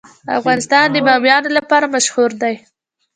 افغانستان 0.39 0.85
د 0.91 0.97
بامیان 1.07 1.43
لپاره 1.57 1.85
مشهور 1.95 2.31
دی. 2.41 2.55